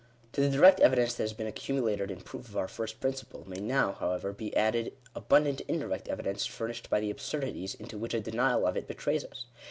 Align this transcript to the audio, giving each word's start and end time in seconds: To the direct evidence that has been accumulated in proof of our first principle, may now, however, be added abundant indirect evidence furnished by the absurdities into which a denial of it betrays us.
To 0.33 0.41
the 0.41 0.49
direct 0.49 0.79
evidence 0.79 1.13
that 1.13 1.21
has 1.25 1.33
been 1.33 1.45
accumulated 1.45 2.09
in 2.09 2.21
proof 2.21 2.49
of 2.49 2.57
our 2.57 2.67
first 2.67 2.99
principle, 2.99 3.47
may 3.47 3.59
now, 3.59 3.91
however, 3.91 4.33
be 4.33 4.51
added 4.57 4.93
abundant 5.15 5.61
indirect 5.67 6.07
evidence 6.07 6.43
furnished 6.43 6.89
by 6.89 6.99
the 6.99 7.11
absurdities 7.11 7.75
into 7.75 7.99
which 7.99 8.15
a 8.15 8.19
denial 8.19 8.65
of 8.65 8.75
it 8.75 8.87
betrays 8.87 9.23
us. 9.23 9.45